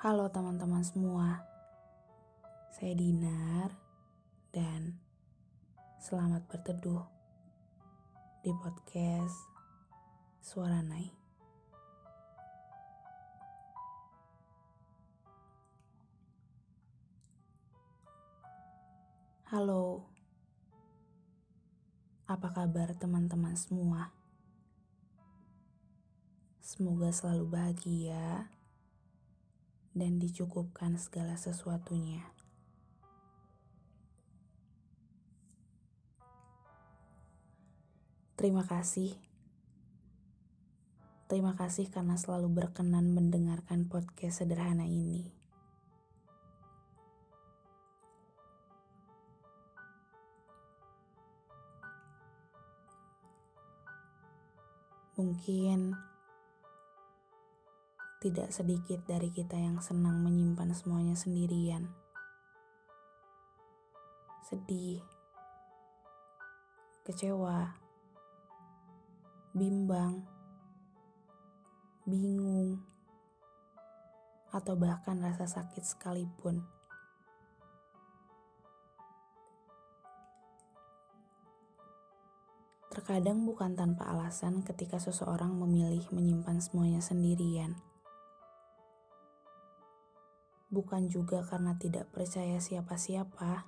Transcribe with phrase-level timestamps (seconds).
[0.00, 1.44] Halo teman-teman semua,
[2.72, 3.68] saya Dinar
[4.48, 4.96] dan
[6.00, 7.04] selamat berteduh
[8.40, 9.36] di podcast
[10.40, 11.04] Suara Nai.
[19.52, 20.08] Halo,
[22.24, 24.16] apa kabar teman-teman semua?
[26.64, 28.48] Semoga selalu bahagia
[30.00, 32.24] dan dicukupkan segala sesuatunya.
[38.40, 39.12] Terima kasih.
[41.28, 45.28] Terima kasih karena selalu berkenan mendengarkan podcast sederhana ini.
[55.20, 56.09] Mungkin
[58.20, 61.88] tidak sedikit dari kita yang senang menyimpan semuanya sendirian.
[64.44, 65.00] Sedih,
[67.08, 67.80] kecewa,
[69.56, 70.20] bimbang,
[72.04, 72.84] bingung,
[74.52, 76.60] atau bahkan rasa sakit sekalipun.
[82.92, 87.80] Terkadang bukan tanpa alasan ketika seseorang memilih menyimpan semuanya sendirian
[90.70, 93.66] bukan juga karena tidak percaya siapa-siapa.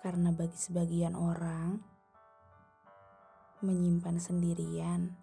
[0.00, 1.80] Karena bagi sebagian orang,
[3.60, 5.16] menyimpan sendirian,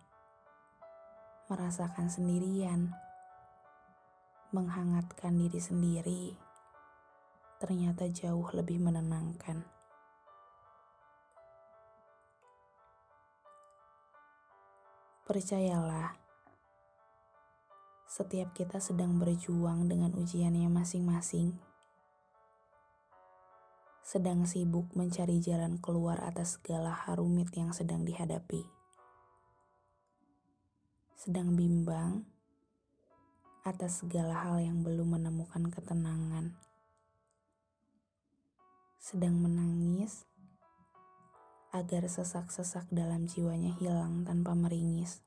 [1.49, 2.93] merasakan sendirian,
[4.53, 6.23] menghangatkan diri sendiri,
[7.57, 9.65] ternyata jauh lebih menenangkan.
[15.25, 16.20] Percayalah,
[18.11, 21.55] setiap kita sedang berjuang dengan ujiannya masing-masing,
[24.03, 28.67] sedang sibuk mencari jalan keluar atas segala harumit yang sedang dihadapi,
[31.15, 32.27] sedang bimbang
[33.63, 36.59] atas segala hal yang belum menemukan ketenangan,
[38.99, 40.27] sedang menangis
[41.71, 45.23] agar sesak-sesak dalam jiwanya hilang tanpa meringis.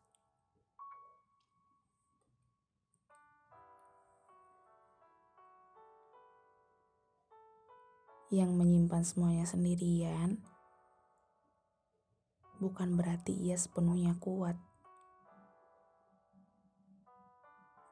[8.32, 10.40] Yang menyimpan semuanya sendirian,
[12.56, 14.56] bukan berarti ia sepenuhnya kuat,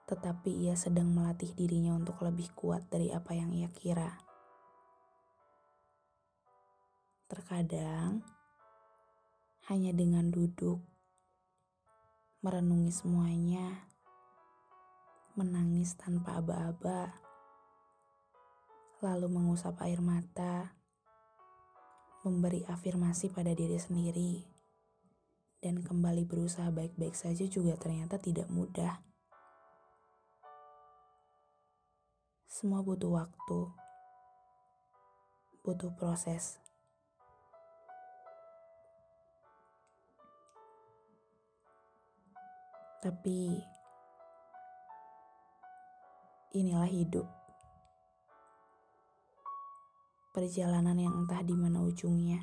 [0.09, 4.17] tetapi ia sedang melatih dirinya untuk lebih kuat dari apa yang ia kira.
[7.29, 8.25] Terkadang,
[9.69, 10.81] hanya dengan duduk,
[12.41, 13.89] merenungi semuanya,
[15.33, 17.32] menangis tanpa aba-aba
[19.03, 20.79] lalu mengusap air mata,
[22.23, 24.47] memberi afirmasi pada diri sendiri,
[25.59, 29.03] dan kembali berusaha baik-baik saja juga ternyata tidak mudah.
[32.47, 33.61] Semua butuh waktu,
[35.67, 36.63] butuh proses.
[43.03, 43.59] Tapi
[46.55, 47.42] inilah hidup
[50.33, 52.41] perjalanan yang entah di mana ujungnya.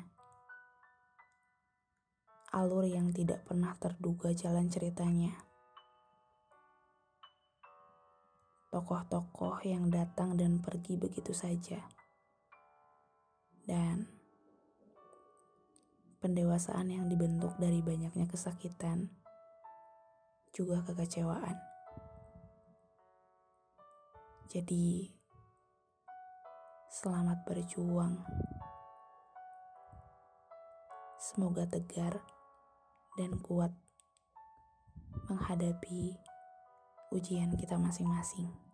[2.54, 5.34] Alur yang tidak pernah terduga jalan ceritanya.
[8.70, 11.82] Tokoh-tokoh yang datang dan pergi begitu saja.
[13.66, 14.06] Dan
[16.22, 19.10] pendewasaan yang dibentuk dari banyaknya kesakitan,
[20.54, 21.58] juga kekecewaan.
[24.50, 25.19] Jadi,
[26.90, 28.18] Selamat berjuang.
[31.22, 32.18] Semoga tegar
[33.14, 33.70] dan kuat
[35.30, 36.18] menghadapi
[37.14, 38.69] ujian kita masing-masing.